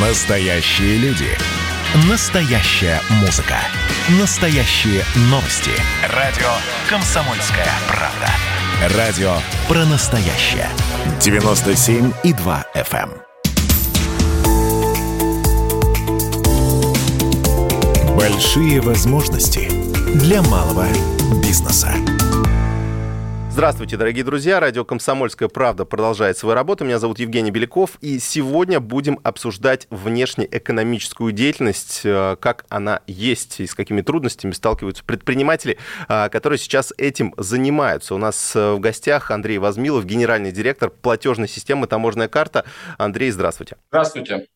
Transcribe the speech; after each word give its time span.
Настоящие 0.00 0.96
люди. 0.98 1.26
Настоящая 2.08 3.00
музыка. 3.20 3.56
Настоящие 4.20 5.02
новости. 5.22 5.72
Радио 6.14 6.46
«Комсомольская 6.88 7.66
правда». 7.88 8.96
Радио 8.96 9.32
про 9.66 9.84
настоящее. 9.86 10.68
97,2 11.18 12.64
FM. 12.76 13.10
эм. 18.04 18.16
Большие 18.16 18.80
возможности 18.80 19.68
для 20.14 20.42
малого 20.42 20.86
бизнеса. 21.42 21.92
Здравствуйте, 23.50 23.96
дорогие 23.96 24.22
друзья. 24.22 24.60
Радио 24.60 24.84
«Комсомольская 24.84 25.48
правда» 25.48 25.84
продолжает 25.84 26.38
свою 26.38 26.54
работу. 26.54 26.84
Меня 26.84 27.00
зовут 27.00 27.18
Евгений 27.18 27.50
Беляков. 27.50 27.98
И 28.00 28.20
сегодня 28.20 28.78
будем 28.78 29.18
обсуждать 29.24 29.88
внешнеэкономическую 29.90 31.32
деятельность, 31.32 32.02
э, 32.04 32.36
как 32.38 32.66
она 32.68 33.00
есть 33.08 33.58
и 33.58 33.66
с 33.66 33.74
какими 33.74 34.02
трудностями 34.02 34.52
сталкиваются 34.52 35.02
предприниматели, 35.02 35.76
э, 36.08 36.28
которые 36.28 36.58
сейчас 36.60 36.92
этим 36.98 37.34
занимаются. 37.36 38.14
У 38.14 38.18
нас 38.18 38.54
э, 38.54 38.74
в 38.74 38.80
гостях 38.80 39.32
Андрей 39.32 39.58
Возмилов, 39.58 40.04
генеральный 40.04 40.52
директор 40.52 40.90
платежной 40.90 41.48
системы 41.48 41.88
«Таможенная 41.88 42.28
карта». 42.28 42.64
Андрей, 42.96 43.32
здравствуйте. 43.32 43.76
Здравствуйте. 43.88 44.46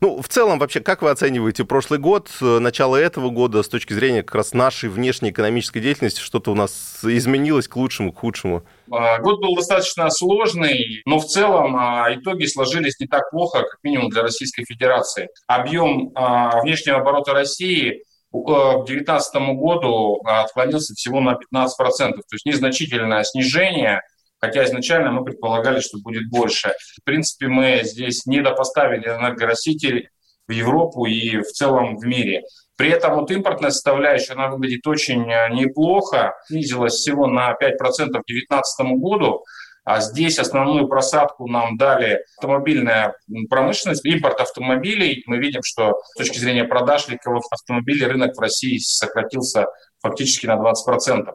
Ну, 0.00 0.22
в 0.22 0.28
целом, 0.28 0.60
вообще, 0.60 0.78
как 0.78 1.02
вы 1.02 1.10
оцениваете 1.10 1.64
прошлый 1.64 1.98
год, 1.98 2.30
начало 2.40 2.94
этого 2.94 3.30
года 3.30 3.64
с 3.64 3.68
точки 3.68 3.92
зрения 3.92 4.22
как 4.22 4.36
раз 4.36 4.52
нашей 4.52 4.88
внешнеэкономической 4.88 5.82
деятельности? 5.82 6.20
Что-то 6.20 6.52
у 6.52 6.54
нас 6.54 7.00
изменилось 7.02 7.66
к 7.66 7.74
лучшему, 7.74 8.12
к 8.12 8.18
худшему? 8.18 8.41
А, 8.90 9.18
год 9.18 9.40
был 9.40 9.54
достаточно 9.54 10.10
сложный, 10.10 11.02
но 11.06 11.18
в 11.18 11.26
целом 11.26 11.76
а, 11.76 12.08
итоги 12.14 12.46
сложились 12.46 12.98
не 13.00 13.06
так 13.06 13.30
плохо, 13.30 13.62
как 13.62 13.78
минимум 13.82 14.10
для 14.10 14.22
Российской 14.22 14.64
Федерации. 14.64 15.28
Объем 15.46 16.10
а, 16.14 16.60
внешнего 16.60 16.98
оборота 16.98 17.32
России 17.32 18.02
к 18.32 18.84
2019 18.86 19.34
году 19.58 20.20
отклонился 20.24 20.94
всего 20.94 21.20
на 21.20 21.32
15%, 21.32 21.68
то 21.68 22.22
есть 22.32 22.46
незначительное 22.46 23.24
снижение, 23.24 24.00
хотя 24.40 24.64
изначально 24.64 25.12
мы 25.12 25.24
предполагали, 25.24 25.80
что 25.80 25.98
будет 25.98 26.28
больше. 26.30 26.72
В 27.00 27.04
принципе, 27.04 27.48
мы 27.48 27.80
здесь 27.84 28.24
недопоставили 28.26 29.06
энергоносители 29.06 30.08
в 30.48 30.52
Европу 30.52 31.04
и 31.04 31.38
в 31.38 31.46
целом 31.52 31.96
в 31.96 32.04
мире. 32.04 32.42
При 32.76 32.90
этом 32.90 33.14
вот 33.14 33.30
импортная 33.30 33.70
составляющая, 33.70 34.32
она 34.32 34.48
выглядит 34.48 34.86
очень 34.86 35.30
э, 35.30 35.48
неплохо, 35.50 36.34
снизилась 36.46 36.94
всего 36.94 37.26
на 37.26 37.50
5% 37.52 37.76
к 37.78 38.26
2019 38.26 38.86
году, 38.98 39.44
а 39.84 40.00
здесь 40.00 40.38
основную 40.38 40.86
просадку 40.86 41.48
нам 41.48 41.76
дали 41.76 42.20
автомобильная 42.38 43.14
промышленность, 43.50 44.04
импорт 44.04 44.40
автомобилей. 44.40 45.24
Мы 45.26 45.38
видим, 45.38 45.60
что 45.64 46.00
с 46.14 46.18
точки 46.18 46.38
зрения 46.38 46.64
продаж 46.64 47.08
легковых 47.08 47.42
автомобилей 47.50 48.06
рынок 48.06 48.36
в 48.36 48.40
России 48.40 48.78
сократился 48.78 49.66
фактически 50.00 50.46
на 50.46 50.54
20%. 50.54 51.32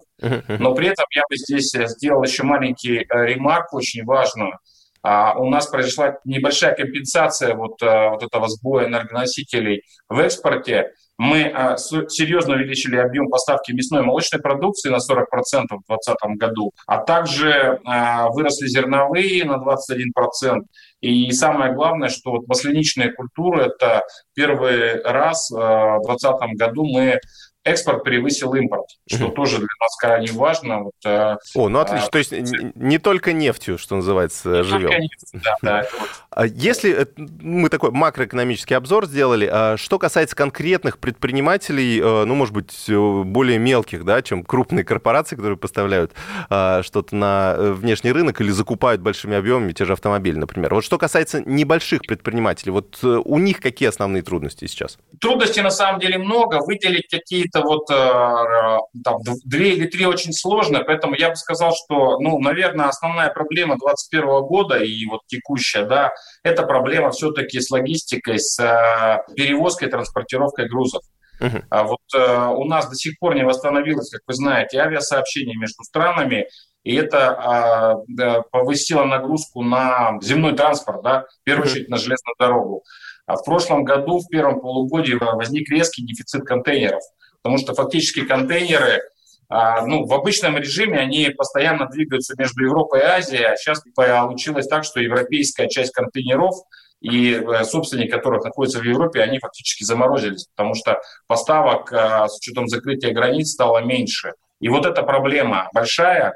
Но 0.59 0.73
при 0.75 0.87
этом 0.87 1.05
я 1.13 1.23
бы 1.29 1.35
здесь 1.35 1.71
сделал 1.71 2.23
еще 2.23 2.43
маленький 2.43 2.99
э, 2.99 3.25
ремарку, 3.25 3.77
очень 3.77 4.05
важную. 4.05 4.57
А 5.03 5.37
у 5.37 5.49
нас 5.49 5.67
произошла 5.67 6.17
небольшая 6.25 6.75
компенсация 6.75 7.53
вот, 7.53 7.81
э, 7.81 8.09
вот 8.09 8.23
этого 8.23 8.47
сбоя 8.47 8.87
энергоносителей 8.87 9.83
в 10.09 10.19
экспорте. 10.19 10.93
Мы 11.17 11.45
а, 11.45 11.77
серьезно 11.77 12.55
увеличили 12.55 12.95
объем 12.95 13.27
поставки 13.29 13.71
мясной 13.71 14.03
и 14.03 14.05
молочной 14.05 14.39
продукции 14.39 14.89
на 14.89 14.97
40% 14.97 15.23
в 15.25 15.87
2020 15.87 16.37
году, 16.37 16.71
а 16.85 16.99
также 16.99 17.79
а, 17.85 18.29
выросли 18.29 18.67
зерновые 18.67 19.43
на 19.45 19.55
21%. 19.55 20.61
И 21.01 21.31
самое 21.31 21.73
главное, 21.73 22.09
что 22.09 22.31
вот 22.31 22.47
масляничные 22.47 23.11
культуры– 23.13 23.63
это 23.65 24.03
первый 24.35 25.01
раз 25.01 25.51
а, 25.51 25.97
в 25.97 26.05
2020 26.05 26.57
году 26.57 26.85
мы 26.85 27.19
экспорт 27.67 28.03
превысил 28.03 28.53
импорт, 28.53 28.85
что 29.09 29.29
тоже 29.29 29.57
для 29.57 29.67
нас 29.79 29.95
крайне 29.97 30.31
важно. 30.31 30.83
Вот, 30.83 30.93
э, 31.05 31.35
О, 31.55 31.69
ну 31.69 31.79
отлично. 31.79 32.07
А, 32.07 32.11
То 32.11 32.17
есть 32.17 32.33
не 32.75 32.97
только 32.97 33.33
нефтью, 33.33 33.77
что 33.77 33.95
называется, 33.95 34.63
живем. 34.63 34.89
Нефть, 34.89 35.29
да, 35.33 35.55
да, 35.61 35.85
вот. 35.99 36.45
Если 36.55 37.03
э, 37.03 37.05
мы 37.17 37.69
такой 37.69 37.91
макроэкономический 37.91 38.75
обзор 38.75 39.07
сделали, 39.07 39.49
а 39.51 39.75
что 39.77 39.99
касается 39.99 40.35
конкретных 40.35 40.97
предпринимателей, 40.99 41.99
э, 41.99 42.25
ну, 42.25 42.35
может 42.35 42.53
быть, 42.53 42.85
более 42.87 43.59
мелких, 43.59 44.05
да, 44.05 44.21
чем 44.21 44.43
крупные 44.43 44.83
корпорации, 44.83 45.35
которые 45.35 45.57
поставляют 45.57 46.13
что-то 46.47 47.15
на 47.15 47.55
внешний 47.57 48.11
рынок 48.11 48.39
или 48.41 48.49
закупают 48.49 49.01
большими 49.01 49.35
объемами 49.35 49.73
те 49.73 49.85
же 49.85 49.93
автомобили, 49.93 50.37
например. 50.37 50.73
Вот 50.73 50.83
что 50.83 50.97
касается 50.97 51.41
небольших 51.41 52.01
предпринимателей, 52.01 52.71
вот 52.71 53.03
у 53.03 53.37
них 53.39 53.59
какие 53.59 53.89
основные 53.89 54.23
трудности 54.23 54.65
сейчас? 54.65 54.97
Трудностей 55.19 55.61
на 55.61 55.71
самом 55.71 55.99
деле 55.99 56.17
много. 56.17 56.59
Выделить 56.65 57.07
какие-то 57.09 57.56
это 57.57 57.67
вот 57.67 57.89
э, 57.89 59.01
там, 59.03 59.17
две 59.45 59.73
или 59.73 59.87
три 59.87 60.05
очень 60.05 60.33
сложно, 60.33 60.83
поэтому 60.83 61.15
я 61.15 61.29
бы 61.29 61.35
сказал, 61.35 61.73
что, 61.73 62.19
ну, 62.19 62.39
наверное, 62.39 62.87
основная 62.87 63.29
проблема 63.29 63.77
2021 63.77 64.41
года 64.47 64.77
и 64.77 65.05
вот 65.05 65.21
текущая, 65.27 65.85
да, 65.85 66.11
это 66.43 66.63
проблема 66.63 67.11
все-таки 67.11 67.59
с 67.59 67.69
логистикой, 67.71 68.39
с 68.39 68.59
э, 68.59 69.33
перевозкой, 69.35 69.89
транспортировкой 69.89 70.67
грузов. 70.67 71.01
Uh-huh. 71.39 71.63
А 71.69 71.83
вот 71.83 71.99
э, 72.15 72.47
у 72.55 72.63
нас 72.65 72.89
до 72.89 72.95
сих 72.95 73.19
пор 73.19 73.35
не 73.35 73.43
восстановилось, 73.43 74.09
как 74.09 74.21
вы 74.25 74.33
знаете, 74.33 74.79
авиасообщение 74.79 75.55
между 75.55 75.83
странами, 75.83 76.47
и 76.83 76.95
это 76.95 78.03
э, 78.19 78.41
повысило 78.51 79.03
нагрузку 79.03 79.61
на 79.61 80.17
земной 80.21 80.55
транспорт, 80.55 81.03
да, 81.03 81.21
в 81.21 81.43
первую 81.43 81.67
uh-huh. 81.67 81.71
очередь 81.71 81.89
на 81.89 81.97
железную 81.97 82.35
дорогу. 82.39 82.83
А 83.27 83.35
в 83.35 83.43
прошлом 83.43 83.83
году, 83.83 84.19
в 84.19 84.29
первом 84.29 84.61
полугодии, 84.61 85.13
возник 85.19 85.69
резкий 85.69 86.05
дефицит 86.05 86.43
контейнеров 86.43 87.03
потому 87.47 87.59
что 87.59 87.73
фактически 87.73 88.25
контейнеры 88.25 88.99
а, 89.47 89.85
ну, 89.85 90.05
в 90.05 90.13
обычном 90.13 90.57
режиме 90.57 90.99
они 90.99 91.29
постоянно 91.29 91.87
двигаются 91.87 92.35
между 92.37 92.65
Европой 92.65 92.99
и 92.99 93.03
Азией, 93.03 93.45
а 93.45 93.55
сейчас 93.55 93.81
получилось 93.95 94.67
так, 94.67 94.83
что 94.83 94.99
европейская 94.99 95.69
часть 95.69 95.93
контейнеров 95.93 96.53
и 96.99 97.35
э, 97.35 97.63
собственники, 97.63 98.09
которых 98.09 98.43
находятся 98.43 98.79
в 98.79 98.83
Европе, 98.83 99.21
они 99.21 99.39
фактически 99.39 99.85
заморозились, 99.85 100.47
потому 100.53 100.75
что 100.75 100.99
поставок 101.27 101.93
а, 101.93 102.27
с 102.27 102.37
учетом 102.39 102.67
закрытия 102.67 103.13
границ 103.13 103.51
стало 103.51 103.81
меньше. 103.81 104.33
И 104.59 104.67
вот 104.67 104.85
эта 104.85 105.01
проблема 105.03 105.69
большая, 105.73 106.33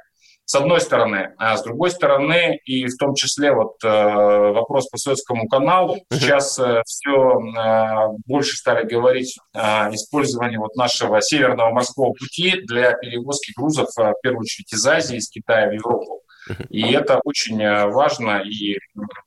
с 0.51 0.56
одной 0.56 0.81
стороны. 0.81 1.34
А 1.38 1.56
с 1.56 1.63
другой 1.63 1.91
стороны, 1.91 2.59
и 2.66 2.85
в 2.85 2.97
том 2.97 3.16
числе 3.16 3.53
вот 3.53 3.75
э, 3.85 3.88
вопрос 3.88 4.89
по 4.89 4.97
Советскому 4.97 5.47
каналу. 5.47 5.95
Сейчас 6.12 6.59
э, 6.59 6.81
все 6.85 7.39
э, 7.39 8.07
больше 8.25 8.57
стали 8.57 8.85
говорить 8.85 9.40
о 9.53 9.90
использовании 9.95 10.57
вот 10.57 10.75
нашего 10.75 11.22
северного 11.22 11.72
морского 11.72 12.11
пути 12.11 12.59
для 12.67 12.91
перевозки 12.91 13.53
грузов, 13.56 13.88
э, 13.97 14.11
в 14.11 14.22
первую 14.22 14.41
очередь 14.41 14.73
из 14.73 14.85
Азии, 14.85 15.16
из 15.16 15.29
Китая 15.29 15.69
в 15.69 15.73
Европу. 15.73 16.22
И 16.69 16.91
это 16.91 17.22
очень 17.23 17.61
э, 17.61 17.88
важно 17.88 18.41
и 18.41 18.78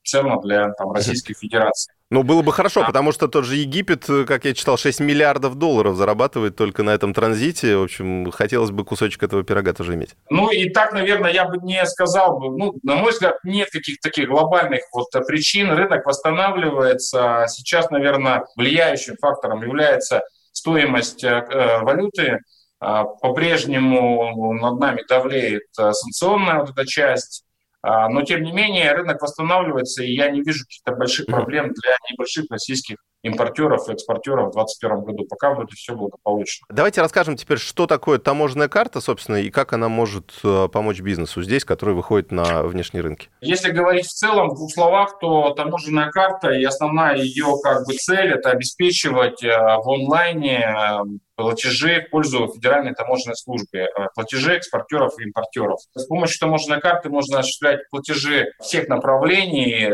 ценно 0.03 0.39
для 0.41 0.73
там, 0.73 0.91
Российской 0.91 1.33
Федерации. 1.33 1.91
Ну, 2.11 2.21
было 2.21 2.43
бы 2.43 2.51
хорошо, 2.51 2.83
а. 2.83 2.85
потому 2.85 3.11
что 3.11 3.27
тот 3.27 3.45
же 3.45 3.55
Египет, 3.55 4.07
э, 4.09 4.25
как 4.25 4.45
я 4.45 4.53
читал, 4.53 4.77
6 4.77 4.99
миллиардов 4.99 5.55
долларов 5.55 5.95
зарабатывает 5.95 6.55
только 6.55 6.83
на 6.83 6.91
этом 6.91 7.15
транзите. 7.15 7.77
В 7.77 7.83
общем, 7.83 8.31
хотелось 8.31 8.69
бы 8.69 8.85
кусочек 8.85 9.23
этого 9.23 9.43
пирога 9.43 9.73
тоже 9.73 9.95
иметь. 9.95 10.15
Ну, 10.29 10.51
и 10.51 10.69
так, 10.69 10.93
наверное, 10.93 11.33
я 11.33 11.45
бы 11.45 11.57
не 11.57 11.83
сказал 11.87 12.39
бы. 12.39 12.55
Ну, 12.55 12.75
на 12.83 12.95
мой 12.95 13.11
взгляд, 13.11 13.37
нет 13.43 13.71
каких-то 13.71 14.09
таких 14.09 14.29
глобальных 14.29 14.81
вот 14.93 15.09
причин. 15.25 15.71
Рынок 15.71 16.05
восстанавливается. 16.05 17.45
Сейчас, 17.47 17.89
наверное, 17.89 18.45
влияющим 18.55 19.15
фактором 19.19 19.63
является 19.63 20.21
стоимость 20.51 21.23
э, 21.23 21.79
валюты 21.81 22.39
а, 22.79 23.05
по-прежнему 23.05 24.53
над 24.53 24.79
нами 24.79 25.03
давлеет 25.07 25.63
санкционная 25.73 26.59
вот 26.59 26.69
эта 26.69 26.85
часть, 26.85 27.45
но 27.85 28.21
тем 28.23 28.41
не 28.43 28.51
менее 28.51 28.91
рынок 28.93 29.21
восстанавливается, 29.21 30.03
и 30.03 30.13
я 30.13 30.29
не 30.29 30.41
вижу 30.41 30.63
каких-то 30.65 30.93
больших 30.93 31.27
проблем 31.27 31.71
для 31.73 31.95
небольших 32.09 32.45
российских 32.49 32.97
импортеров 33.25 33.89
и 33.89 33.93
экспортеров 33.93 34.49
в 34.49 34.53
2021 34.53 35.03
году. 35.03 35.25
Пока 35.27 35.53
будет 35.53 35.71
все 35.71 35.95
благополучно. 35.95 36.65
Давайте 36.69 37.01
расскажем 37.01 37.35
теперь, 37.35 37.57
что 37.57 37.87
такое 37.87 38.19
таможенная 38.19 38.67
карта, 38.67 39.01
собственно, 39.01 39.37
и 39.37 39.49
как 39.49 39.73
она 39.73 39.89
может 39.89 40.31
э, 40.43 40.67
помочь 40.71 41.01
бизнесу 41.01 41.41
здесь, 41.41 41.65
который 41.65 41.95
выходит 41.95 42.31
на 42.31 42.63
внешние 42.63 43.01
рынки. 43.01 43.29
Если 43.41 43.71
говорить 43.71 44.05
в 44.05 44.13
целом, 44.13 44.49
в 44.49 44.55
двух 44.55 44.71
словах, 44.71 45.17
то 45.19 45.49
таможенная 45.51 46.11
карта 46.11 46.51
и 46.51 46.63
основная 46.63 47.15
ее 47.17 47.57
как 47.63 47.85
бы 47.87 47.93
цель– 47.93 48.31
это 48.33 48.51
обеспечивать 48.51 49.43
э, 49.43 49.49
в 49.49 49.89
онлайне 49.89 50.59
э, 50.59 50.99
платежи 51.35 52.01
в 52.01 52.09
пользу 52.09 52.51
Федеральной 52.53 52.93
таможенной 52.93 53.35
службы, 53.35 53.87
платежи 54.15 54.53
экспортеров 54.55 55.13
и 55.19 55.23
импортеров. 55.23 55.79
С 55.93 56.05
помощью 56.05 56.39
таможенной 56.39 56.79
карты 56.79 57.09
можно 57.09 57.39
осуществлять 57.39 57.81
платежи 57.89 58.51
всех 58.61 58.87
направлений, 58.87 59.89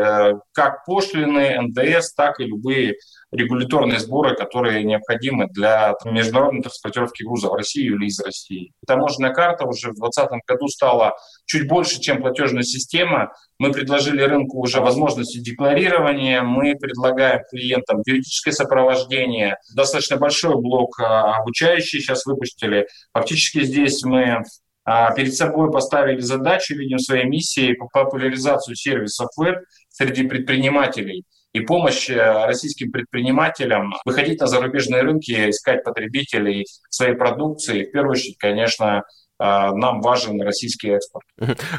как 0.52 0.84
пошлины, 0.84 1.60
НДС, 1.62 2.14
так 2.14 2.40
и 2.40 2.44
любые 2.44 2.94
регуляторные 3.32 3.98
сборы, 3.98 4.36
которые 4.36 4.84
необходимы 4.84 5.48
для 5.48 5.94
международной 6.04 6.62
транспортировки 6.62 7.22
груза 7.22 7.48
в 7.48 7.54
Россию 7.54 7.96
или 7.96 8.06
из 8.06 8.20
России. 8.20 8.72
Таможенная 8.86 9.32
карта 9.32 9.66
уже 9.66 9.90
в 9.90 9.94
2020 9.94 10.42
году 10.46 10.68
стала 10.68 11.16
чуть 11.46 11.66
больше, 11.66 12.00
чем 12.00 12.20
платежная 12.20 12.62
система. 12.62 13.32
Мы 13.58 13.72
предложили 13.72 14.22
рынку 14.22 14.60
уже 14.60 14.80
возможности 14.80 15.38
декларирования, 15.38 16.42
мы 16.42 16.74
предлагаем 16.76 17.40
клиентам 17.50 18.02
юридическое 18.04 18.52
сопровождение. 18.52 19.56
Достаточно 19.74 20.18
большой 20.18 20.60
блок 20.60 21.00
а, 21.00 21.36
обучающий 21.36 22.00
сейчас 22.00 22.26
выпустили. 22.26 22.86
Фактически 23.14 23.64
здесь 23.64 24.02
мы 24.04 24.42
а, 24.84 25.14
перед 25.14 25.34
собой 25.34 25.70
поставили 25.70 26.20
задачу, 26.20 26.74
видим 26.74 26.98
своей 26.98 27.24
миссии 27.24 27.72
по 27.72 27.88
популяризацию 27.88 28.76
сервисов 28.76 29.28
веб 29.36 29.58
среди 29.88 30.26
предпринимателей 30.26 31.24
и 31.52 31.60
помощь 31.60 32.08
э, 32.08 32.46
российским 32.46 32.90
предпринимателям 32.90 33.94
выходить 34.04 34.40
на 34.40 34.46
зарубежные 34.46 35.02
рынки, 35.02 35.50
искать 35.50 35.84
потребителей 35.84 36.66
своей 36.88 37.14
продукции. 37.14 37.84
В 37.84 37.92
первую 37.92 38.12
очередь, 38.12 38.38
конечно, 38.38 39.04
нам 39.42 40.00
важен 40.00 40.40
российский 40.40 40.90
экспорт. 40.90 41.26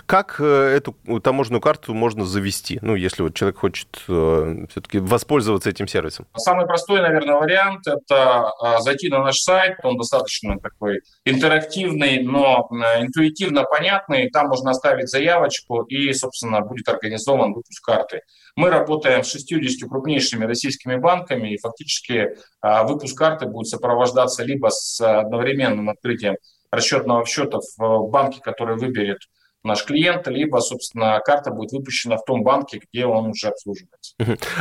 Как 0.05 0.37
э, 0.39 0.43
эту 0.77 0.95
таможенную 1.21 1.61
карту 1.61 1.93
можно 1.93 2.25
завести, 2.25 2.79
ну, 2.81 2.95
если 2.95 3.23
вот 3.23 3.35
человек 3.35 3.59
хочет 3.59 3.87
э, 4.07 4.65
все-таки 4.69 4.99
воспользоваться 4.99 5.69
этим 5.69 5.87
сервисом? 5.87 6.27
Самый 6.35 6.65
простой, 6.65 7.01
наверное, 7.01 7.35
вариант– 7.35 7.81
это 7.87 8.49
а, 8.49 8.79
зайти 8.81 9.09
на 9.09 9.23
наш 9.23 9.37
сайт, 9.37 9.77
он 9.83 9.97
достаточно 9.97 10.59
такой 10.59 11.01
интерактивный, 11.25 12.23
но 12.23 12.67
э, 12.71 13.03
интуитивно 13.03 13.63
понятный, 13.63 14.29
там 14.29 14.47
можно 14.47 14.71
оставить 14.71 15.09
заявочку 15.09 15.83
и, 15.83 16.11
собственно, 16.13 16.61
будет 16.61 16.87
организован 16.89 17.53
выпуск 17.53 17.83
карты. 17.83 18.21
Мы 18.55 18.69
работаем 18.69 19.23
с 19.23 19.31
60 19.31 19.89
крупнейшими 19.89 20.45
российскими 20.45 20.95
банками, 20.95 21.53
и 21.53 21.57
фактически 21.57 22.35
а, 22.61 22.83
выпуск 22.83 23.17
карты 23.17 23.45
будет 23.45 23.67
сопровождаться 23.67 24.43
либо 24.43 24.69
с 24.69 24.99
одновременным 25.01 25.89
открытием 25.89 26.35
расчетного 26.73 27.25
счета 27.25 27.59
в 27.77 28.09
банке, 28.09 28.41
который 28.41 28.77
выберет 28.77 29.19
наш 29.63 29.85
клиент, 29.85 30.27
либо, 30.27 30.59
собственно, 30.59 31.19
карта 31.23 31.49
будет 31.51 31.71
выпущена 31.71 32.17
в 32.17 32.25
том 32.25 32.43
банке, 32.43 32.81
где 32.91 33.05
он 33.05 33.27
уже 33.27 33.47
обслуживается. 33.47 34.13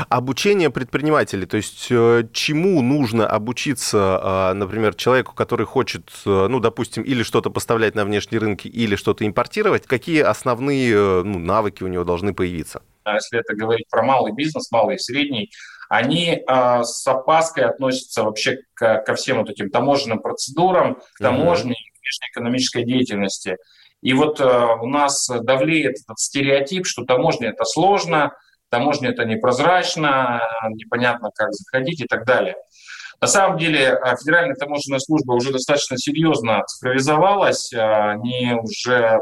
Обучение 0.08 0.70
предпринимателей, 0.70 1.46
то 1.46 1.56
есть 1.56 1.88
э, 1.90 2.24
чему 2.32 2.80
нужно 2.82 3.26
обучиться, 3.26 4.20
а, 4.22 4.54
например, 4.54 4.94
человеку, 4.94 5.34
который 5.34 5.66
хочет, 5.66 6.08
э, 6.24 6.46
ну, 6.48 6.60
допустим, 6.60 7.02
или 7.02 7.24
что-то 7.24 7.50
поставлять 7.50 7.96
на 7.96 8.04
внешние 8.04 8.40
рынки, 8.40 8.68
или 8.68 8.94
что-то 8.94 9.26
импортировать, 9.26 9.86
какие 9.86 10.20
основные 10.20 10.92
э, 10.92 11.22
ну, 11.24 11.40
навыки 11.40 11.82
у 11.82 11.88
него 11.88 12.04
должны 12.04 12.32
появиться? 12.32 12.82
А 13.02 13.14
если 13.14 13.40
это 13.40 13.56
говорить 13.56 13.88
про 13.90 14.04
малый 14.04 14.32
бизнес, 14.32 14.70
малый 14.70 14.96
и 14.96 14.98
средний, 14.98 15.50
они 15.88 16.44
э, 16.46 16.82
с 16.84 17.04
опаской 17.08 17.64
относятся 17.64 18.22
вообще 18.22 18.58
к, 18.74 19.02
ко 19.02 19.14
всем 19.16 19.38
вот 19.38 19.50
этим 19.50 19.68
таможенным 19.68 20.20
процедурам, 20.20 21.00
к 21.14 21.18
таможне, 21.18 21.72
mm-hmm 21.72 21.91
внешнеэкономической 22.02 22.84
деятельности. 22.84 23.56
И 24.02 24.12
вот 24.14 24.40
э, 24.40 24.44
у 24.80 24.86
нас 24.86 25.28
давлеет 25.28 26.00
этот 26.04 26.18
стереотип, 26.18 26.86
что 26.86 27.04
таможня 27.04 27.50
это 27.50 27.64
сложно, 27.64 28.32
таможня 28.68 29.10
это 29.10 29.24
непрозрачно, 29.24 30.42
непонятно, 30.70 31.30
как 31.34 31.52
заходить 31.52 32.00
и 32.00 32.06
так 32.06 32.24
далее. 32.26 32.56
На 33.22 33.28
самом 33.28 33.56
деле 33.56 33.78
э, 33.78 34.16
Федеральная 34.18 34.56
таможенная 34.56 34.98
служба 34.98 35.34
уже 35.34 35.52
достаточно 35.52 35.96
серьезно 35.96 36.64
цифровизовалась. 36.66 37.72
Э, 37.72 38.10
они 38.10 38.52
уже 38.60 39.20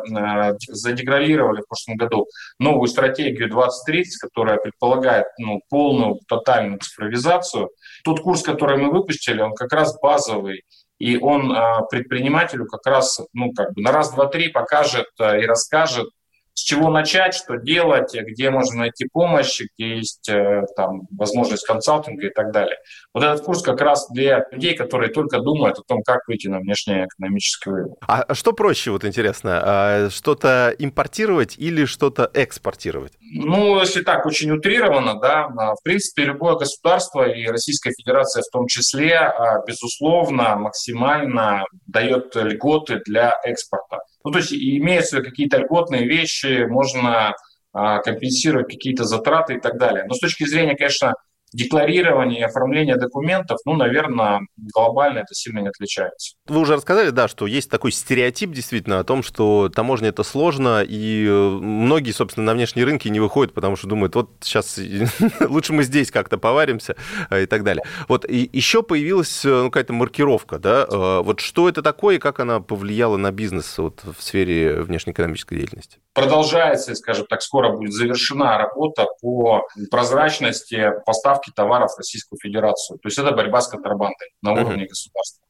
задеградировали 0.68 1.60
в 1.60 1.68
прошлом 1.68 1.96
году 1.96 2.26
новую 2.58 2.88
стратегию 2.88 3.50
2030, 3.50 4.18
которая 4.18 4.56
предполагает 4.56 5.26
ну, 5.38 5.60
полную, 5.68 6.18
тотальную 6.26 6.78
цифровизацию. 6.78 7.68
Тот 8.02 8.20
курс, 8.20 8.42
который 8.42 8.78
мы 8.78 8.90
выпустили, 8.90 9.42
он 9.42 9.52
как 9.52 9.70
раз 9.74 9.94
базовый 10.00 10.62
и 11.00 11.16
он 11.16 11.50
а, 11.50 11.80
предпринимателю 11.82 12.66
как 12.66 12.86
раз 12.86 13.20
ну, 13.32 13.52
как 13.52 13.72
бы 13.72 13.82
на 13.82 13.90
раз, 13.90 14.12
два, 14.12 14.26
три 14.26 14.48
покажет 14.48 15.08
а, 15.18 15.36
и 15.38 15.46
расскажет, 15.46 16.10
с 16.54 16.62
чего 16.62 16.90
начать, 16.90 17.34
что 17.34 17.56
делать, 17.56 18.14
где 18.14 18.50
можно 18.50 18.80
найти 18.80 19.06
помощь, 19.10 19.60
где 19.60 19.96
есть 19.96 20.28
э, 20.28 20.62
там, 20.76 21.02
возможность 21.16 21.66
консалтинга 21.66 22.26
и 22.26 22.30
так 22.30 22.52
далее. 22.52 22.76
Вот 23.14 23.24
этот 23.24 23.42
курс 23.42 23.62
как 23.62 23.80
раз 23.80 24.08
для 24.10 24.46
людей, 24.50 24.74
которые 24.74 25.10
только 25.10 25.38
думают 25.38 25.78
о 25.78 25.82
том, 25.82 26.02
как 26.02 26.26
выйти 26.28 26.48
на 26.48 26.58
внешний 26.58 27.04
экономический 27.04 27.70
рынок. 27.70 27.98
А 28.06 28.34
что 28.34 28.52
проще, 28.52 28.90
вот 28.90 29.04
интересно, 29.04 29.62
а 29.64 30.10
что-то 30.10 30.74
импортировать 30.78 31.56
или 31.56 31.84
что-то 31.84 32.30
экспортировать? 32.34 33.12
Ну, 33.20 33.78
если 33.80 34.02
так 34.02 34.26
очень 34.26 34.50
утрированно, 34.50 35.18
да, 35.20 35.48
в 35.48 35.82
принципе, 35.84 36.24
любое 36.24 36.56
государство 36.56 37.28
и 37.28 37.46
Российская 37.46 37.92
Федерация 37.92 38.42
в 38.42 38.52
том 38.52 38.66
числе, 38.66 39.32
безусловно, 39.66 40.56
максимально 40.56 41.64
дает 41.86 42.34
льготы 42.34 43.00
для 43.06 43.34
экспорта. 43.44 44.00
Ну, 44.24 44.30
то 44.30 44.38
есть 44.38 44.52
имеются 44.52 45.22
какие-то 45.22 45.58
льготные 45.58 46.06
вещи, 46.06 46.66
можно 46.68 47.34
а, 47.72 47.98
компенсировать 47.98 48.68
какие-то 48.68 49.04
затраты 49.04 49.54
и 49.54 49.60
так 49.60 49.78
далее. 49.78 50.04
Но 50.06 50.14
с 50.14 50.20
точки 50.20 50.44
зрения, 50.44 50.76
конечно, 50.76 51.14
декларирование 51.52 52.40
и 52.40 52.44
оформление 52.44 52.96
документов, 52.96 53.58
ну, 53.64 53.74
наверное, 53.74 54.40
глобально 54.56 55.20
это 55.20 55.34
сильно 55.34 55.60
не 55.60 55.68
отличается. 55.68 56.36
Вы 56.46 56.60
уже 56.60 56.74
рассказали, 56.76 57.10
да, 57.10 57.28
что 57.28 57.46
есть 57.46 57.70
такой 57.70 57.92
стереотип 57.92 58.52
действительно 58.52 59.00
о 59.00 59.04
том, 59.04 59.22
что 59.22 59.68
таможня 59.68 60.08
это 60.08 60.22
сложно, 60.22 60.82
и 60.86 61.26
э, 61.26 61.30
многие, 61.32 62.12
собственно, 62.12 62.46
на 62.46 62.54
внешние 62.54 62.84
рынки 62.86 63.08
не 63.08 63.20
выходят, 63.20 63.54
потому 63.54 63.76
что 63.76 63.88
думают, 63.88 64.14
вот 64.14 64.30
сейчас 64.40 64.78
лучше 65.40 65.72
мы 65.72 65.82
здесь 65.82 66.10
как-то 66.10 66.38
поваримся 66.38 66.96
э, 67.30 67.42
и 67.44 67.46
так 67.46 67.64
далее. 67.64 67.84
Вот 68.08 68.24
и 68.28 68.48
еще 68.52 68.82
появилась 68.82 69.44
э, 69.44 69.48
ну, 69.48 69.70
какая-то 69.70 69.92
маркировка, 69.92 70.58
да, 70.58 70.86
вот 71.22 71.40
что 71.40 71.68
это 71.68 71.82
такое 71.82 72.16
и 72.16 72.18
как 72.18 72.40
она 72.40 72.60
повлияла 72.60 73.16
на 73.16 73.32
бизнес 73.32 73.78
вот, 73.78 74.02
в 74.04 74.22
сфере 74.22 74.82
внешнеэкономической 74.82 75.58
деятельности? 75.58 75.98
Продолжается, 76.20 76.94
скажем 76.94 77.26
так, 77.26 77.40
скоро 77.40 77.74
будет 77.74 77.92
завершена 77.92 78.58
работа 78.58 79.06
по 79.22 79.66
прозрачности 79.90 80.92
поставки 81.06 81.50
товаров 81.50 81.94
в 81.94 81.98
Российскую 81.98 82.38
Федерацию. 82.38 82.98
То 82.98 83.08
есть 83.08 83.18
это 83.18 83.32
борьба 83.32 83.60
с 83.62 83.68
контрабандой 83.68 84.28
на 84.42 84.52
уровне 84.52 84.84
uh-huh. 84.84 84.88
государства. 84.88 85.46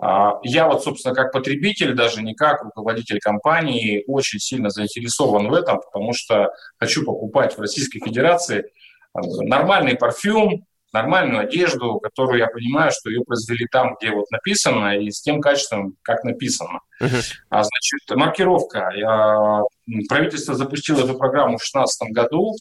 А, 0.00 0.38
я 0.42 0.66
вот, 0.66 0.82
собственно, 0.82 1.14
как 1.14 1.32
потребитель, 1.32 1.94
даже 1.94 2.22
не 2.22 2.34
как 2.34 2.62
руководитель 2.62 3.18
компании, 3.20 4.04
очень 4.06 4.38
сильно 4.38 4.70
заинтересован 4.70 5.48
в 5.48 5.54
этом, 5.54 5.80
потому 5.80 6.12
что 6.14 6.52
хочу 6.78 7.04
покупать 7.04 7.56
в 7.56 7.60
Российской 7.60 8.00
Федерации 8.00 8.72
нормальный 9.14 9.96
парфюм, 9.96 10.64
нормальную 10.92 11.40
одежду, 11.40 11.98
которую 12.00 12.38
я 12.38 12.46
понимаю, 12.46 12.90
что 12.92 13.10
ее 13.10 13.22
произвели 13.24 13.66
там, 13.70 13.96
где 14.00 14.10
вот 14.10 14.30
написано, 14.30 14.98
и 14.98 15.10
с 15.10 15.20
тем 15.20 15.40
качеством, 15.40 15.94
как 16.02 16.24
написано. 16.24 16.80
Uh-huh. 17.02 17.22
А, 17.50 17.62
значит, 17.62 18.16
маркировка. 18.16 18.90
Я, 18.94 19.62
правительство 20.08 20.54
запустило 20.54 21.04
эту 21.04 21.14
программу 21.14 21.56
в 21.56 21.60
2016 21.60 22.10
году. 22.12 22.54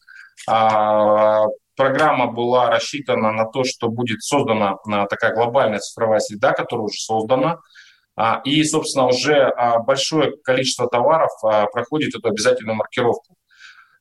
А, 0.50 1.46
программа 1.78 2.32
была 2.32 2.70
рассчитана 2.70 3.32
на 3.32 3.46
то, 3.46 3.64
что 3.64 3.88
будет 3.88 4.22
создана 4.22 4.76
а, 4.92 5.06
такая 5.06 5.34
глобальная 5.34 5.80
цифровая 5.80 6.20
среда, 6.20 6.52
которая 6.52 6.86
уже 6.86 7.00
создана. 7.00 7.60
А, 8.18 8.42
и, 8.44 8.64
собственно, 8.64 9.06
уже 9.08 9.36
а, 9.36 9.80
большое 9.80 10.36
количество 10.44 10.90
товаров 10.90 11.30
проходит 11.72 12.16
эту 12.16 12.28
обязательную 12.28 12.76
маркировку. 12.76 13.37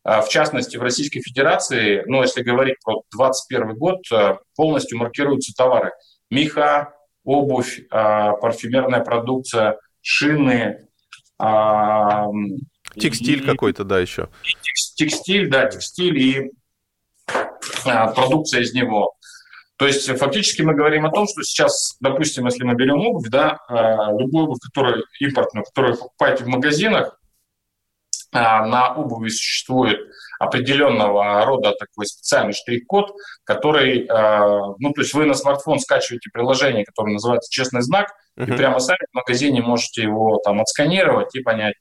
А, 0.09 0.21
в 0.23 0.29
частности, 0.29 0.77
в 0.77 0.83
Российской 0.83 1.21
Федерации, 1.21 2.05
ну, 2.07 2.23
если 2.23 2.43
говорить 2.43 2.77
про 2.85 3.03
2021 3.11 3.77
год, 3.77 3.99
а, 4.13 4.39
полностью 4.55 4.99
маркируются 4.99 5.53
товары. 5.53 5.91
Меха, 6.31 6.95
обувь, 7.25 7.81
а, 7.91 8.35
парфюмерная 8.35 9.01
продукция, 9.01 9.81
шины. 10.01 10.87
Текстиль 12.95 13.43
и, 13.43 13.47
какой-то, 13.47 13.83
да, 13.83 13.99
еще. 13.99 14.29
Текстиль, 14.95 15.51
да, 15.51 15.67
текстиль 15.67 16.19
и 16.19 16.53
продукция 17.83 18.61
из 18.61 18.73
него. 18.75 19.13
То 19.77 19.89
есть 19.89 20.07
фактически 20.19 20.63
мы 20.63 20.75
говорим 20.75 21.05
о 21.05 21.11
том, 21.11 21.27
что 21.27 21.43
сейчас, 21.43 21.97
допустим, 22.01 22.47
если 22.47 22.63
мы 22.63 22.75
берем 22.75 23.01
обувь, 23.01 23.29
да, 23.29 23.59
любую 24.19 24.45
обувь, 24.45 24.61
которую 24.61 25.05
импортную, 25.21 25.65
которую 25.65 25.95
вы 25.95 25.99
покупаете 25.99 26.45
в 26.45 26.47
магазинах, 26.47 27.16
на 28.67 28.95
обуви 28.95 29.29
существует 29.29 29.99
определенного 30.39 31.45
рода 31.45 31.73
такой 31.79 32.07
специальный 32.07 32.53
штрих-код, 32.53 33.13
который, 33.45 34.07
а, 34.07 34.75
ну, 34.79 34.93
то 34.93 35.01
есть 35.01 35.15
вы 35.15 35.25
на 35.25 35.35
смартфон 35.35 35.79
скачиваете 35.79 36.31
приложение, 36.33 36.85
которое 36.85 37.13
называется 37.13 37.51
«Честный 37.51 37.83
знак», 37.83 38.13
uh-huh. 38.39 38.45
и 38.45 38.57
прямо 38.57 38.79
сами 38.79 38.99
в 39.11 39.15
магазине 39.15 39.63
можете 39.63 40.03
его 40.03 40.39
там 40.45 40.61
отсканировать 40.61 41.35
и 41.35 41.43
понять, 41.43 41.75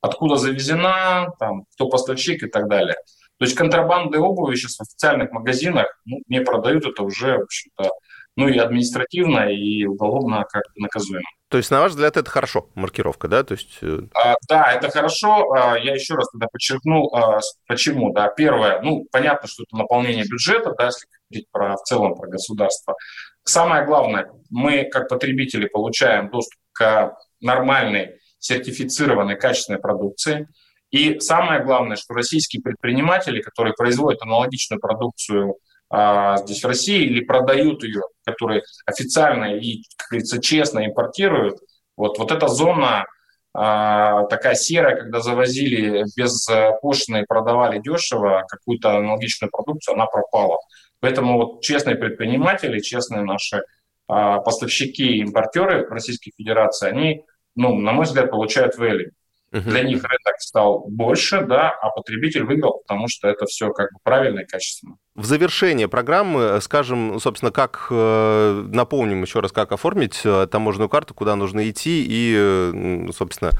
откуда 0.00 0.36
завезена, 0.36 1.28
там, 1.38 1.64
кто 1.74 1.88
поставщик 1.88 2.42
и 2.42 2.48
так 2.48 2.68
далее. 2.68 2.96
То 3.38 3.44
есть 3.44 3.56
контрабанды 3.56 4.18
обуви 4.18 4.56
сейчас 4.56 4.76
в 4.76 4.82
официальных 4.82 5.30
магазинах 5.30 5.86
ну, 6.04 6.18
не 6.26 6.40
продают, 6.40 6.86
это 6.86 7.02
уже, 7.02 7.38
в 7.38 7.42
общем-то, 7.42 7.90
ну 8.38 8.46
и 8.46 8.56
административно, 8.56 9.52
и 9.52 9.84
уголовно 9.84 10.44
как 10.48 10.62
наказуемо. 10.76 11.26
То 11.48 11.56
есть, 11.56 11.72
на 11.72 11.80
ваш 11.80 11.90
взгляд, 11.90 12.16
это 12.16 12.30
хорошо, 12.30 12.68
маркировка, 12.76 13.26
да? 13.26 13.42
То 13.42 13.54
есть... 13.54 13.78
Э, 13.82 14.02
а, 14.14 14.36
да, 14.48 14.72
это 14.72 14.90
хорошо. 14.90 15.50
А, 15.52 15.76
я 15.76 15.92
еще 15.92 16.14
раз 16.14 16.30
тогда 16.30 16.46
подчеркну, 16.46 17.08
а, 17.12 17.40
почему. 17.66 18.12
Да, 18.12 18.28
первое, 18.28 18.80
ну, 18.80 19.08
понятно, 19.10 19.48
что 19.48 19.64
это 19.64 19.76
наполнение 19.76 20.22
бюджета, 20.22 20.72
да, 20.78 20.86
если 20.86 21.08
говорить 21.28 21.48
про, 21.50 21.74
в 21.74 21.82
целом 21.82 22.14
про 22.14 22.28
государство. 22.28 22.94
Самое 23.42 23.84
главное, 23.84 24.30
мы, 24.50 24.84
как 24.84 25.08
потребители, 25.08 25.66
получаем 25.66 26.30
доступ 26.30 26.60
к 26.74 27.16
нормальной, 27.40 28.20
сертифицированной, 28.38 29.34
качественной 29.34 29.80
продукции. 29.80 30.46
И 30.92 31.18
самое 31.18 31.64
главное, 31.64 31.96
что 31.96 32.14
российские 32.14 32.62
предприниматели, 32.62 33.42
которые 33.42 33.74
производят 33.74 34.22
аналогичную 34.22 34.78
продукцию 34.80 35.56
здесь 35.90 36.62
в 36.62 36.66
России 36.66 37.04
или 37.04 37.24
продают 37.24 37.82
ее, 37.82 38.02
которые 38.26 38.62
официально 38.84 39.56
и, 39.56 39.82
как 39.96 40.08
говорится, 40.10 40.40
честно 40.40 40.84
импортируют, 40.84 41.58
вот, 41.96 42.18
вот 42.18 42.30
эта 42.30 42.46
зона 42.48 43.06
а, 43.54 44.24
такая 44.26 44.54
серая, 44.54 44.96
когда 44.96 45.20
завозили 45.20 46.04
без 46.14 46.46
пошлины 46.82 47.22
и 47.22 47.26
продавали 47.26 47.80
дешево 47.80 48.44
какую-то 48.46 48.98
аналогичную 48.98 49.50
продукцию, 49.50 49.94
она 49.94 50.06
пропала. 50.06 50.58
Поэтому 51.00 51.36
вот 51.36 51.62
честные 51.62 51.96
предприниматели, 51.96 52.80
честные 52.80 53.22
наши 53.22 53.62
а, 54.08 54.38
поставщики 54.40 55.04
и 55.04 55.20
импортеры 55.20 55.86
Российской 55.88 56.32
Федерации, 56.36 56.88
они, 56.88 57.24
ну, 57.54 57.76
на 57.76 57.92
мой 57.92 58.04
взгляд, 58.04 58.30
получают 58.30 58.78
value. 58.78 59.10
Угу. 59.50 59.62
Для 59.62 59.82
них 59.82 60.02
рынок 60.02 60.40
стал 60.40 60.84
больше, 60.88 61.40
да, 61.40 61.70
а 61.80 61.88
потребитель 61.90 62.44
выиграл, 62.44 62.82
потому 62.86 63.08
что 63.08 63.28
это 63.28 63.46
все 63.46 63.70
как 63.70 63.92
бы 63.92 63.98
правильно 64.02 64.40
и 64.40 64.44
качественно. 64.44 64.96
В 65.14 65.24
завершение 65.24 65.88
программы 65.88 66.40
э, 66.40 66.60
скажем, 66.60 67.18
собственно, 67.18 67.50
как 67.50 67.86
э, 67.90 68.64
напомним 68.68 69.22
еще 69.22 69.40
раз, 69.40 69.50
как 69.52 69.72
оформить 69.72 70.20
э, 70.24 70.46
таможенную 70.50 70.90
карту, 70.90 71.14
куда 71.14 71.34
нужно 71.34 71.68
идти 71.70 72.04
и, 72.06 73.10
собственно, 73.16 73.52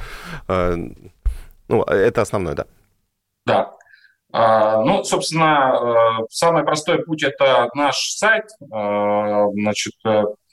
ну, 1.69 1.83
это 1.85 2.23
основное, 2.23 2.55
да. 2.55 2.67
Да. 3.47 3.75
А, 4.33 4.83
ну, 4.83 5.05
собственно, 5.05 6.27
самый 6.31 6.65
простой 6.65 7.03
путь– 7.05 7.23
это 7.25 7.69
наш 7.75 7.97
сайт. 7.97 8.45
Значит, 8.61 9.95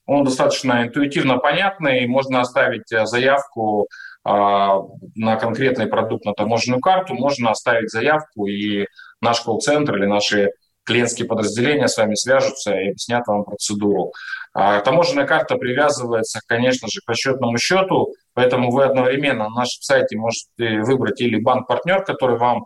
он 0.05 0.23
достаточно 0.23 0.83
интуитивно 0.83 1.37
понятный. 1.37 2.05
Можно 2.07 2.41
оставить 2.41 2.89
заявку 2.89 3.87
а, 4.23 4.79
на 5.15 5.35
конкретный 5.35 5.85
продукт, 5.85 6.25
на 6.25 6.33
таможенную 6.33 6.81
карту, 6.81 7.13
можно 7.13 7.51
оставить 7.51 7.91
заявку, 7.91 8.47
и 8.47 8.87
наш 9.21 9.41
колл-центр 9.41 9.97
или 9.97 10.05
наши 10.05 10.49
клиентские 10.83 11.27
подразделения 11.27 11.87
с 11.87 11.97
вами 11.97 12.15
свяжутся 12.15 12.73
и 12.73 12.89
объяснят 12.89 13.25
вам 13.27 13.43
процедуру. 13.43 14.13
А, 14.53 14.81
таможенная 14.81 15.27
карта 15.27 15.57
привязывается, 15.57 16.39
конечно 16.47 16.87
же, 16.87 17.01
к 17.05 17.09
расчетному 17.09 17.57
счету, 17.57 18.13
поэтому 18.33 18.71
вы 18.71 18.85
одновременно 18.85 19.49
на 19.49 19.55
нашем 19.55 19.81
сайте 19.81 20.17
можете 20.17 20.81
выбрать 20.81 21.21
или 21.21 21.39
банк-партнер, 21.39 22.03
который 22.03 22.37
вам 22.37 22.65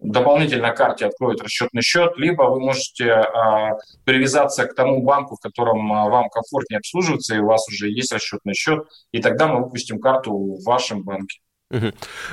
дополнительно 0.00 0.70
карте 0.70 1.06
откроет 1.06 1.42
расчетный 1.42 1.82
счет, 1.82 2.12
либо 2.16 2.42
вы 2.44 2.60
можете 2.60 3.10
а, 3.12 3.78
привязаться 4.04 4.66
к 4.66 4.74
тому 4.74 5.02
банку, 5.02 5.36
в 5.36 5.40
котором 5.40 5.92
а, 5.92 6.08
вам 6.08 6.28
комфортнее 6.28 6.78
обслуживаться, 6.78 7.34
и 7.34 7.38
у 7.38 7.46
вас 7.46 7.68
уже 7.68 7.90
есть 7.90 8.12
расчетный 8.12 8.54
счет, 8.54 8.86
и 9.12 9.20
тогда 9.20 9.48
мы 9.48 9.64
выпустим 9.64 10.00
карту 10.00 10.32
в 10.32 10.64
вашем 10.64 11.02
банке. 11.02 11.40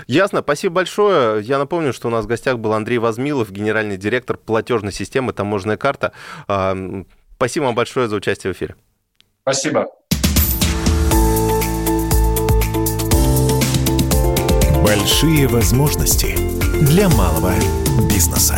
Ясно, 0.08 0.42
спасибо 0.42 0.76
большое. 0.76 1.44
Я 1.44 1.58
напомню, 1.58 1.92
что 1.92 2.08
у 2.08 2.12
нас 2.12 2.24
в 2.24 2.28
гостях 2.28 2.58
был 2.58 2.72
Андрей 2.72 3.00
Возмилов, 3.00 3.52
генеральный 3.52 3.98
директор 3.98 4.38
платежной 4.38 4.94
системы 4.94 5.34
«Таможенная 5.34 5.78
карта». 5.78 6.14
А, 6.48 6.76
спасибо 7.36 7.66
вам 7.66 7.76
большое 7.76 8.08
за 8.08 8.16
участие 8.16 8.54
в 8.54 8.56
эфире. 8.56 8.76
Спасибо. 9.42 9.88
Большие 14.84 15.48
возможности 15.48 16.55
для 16.82 17.10
малого 17.10 17.54
бизнеса. 18.10 18.58